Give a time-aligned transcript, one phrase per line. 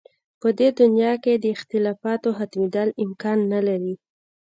[0.41, 3.93] په دې دنیا کې د اختلافاتو ختمېدل امکان نه لري.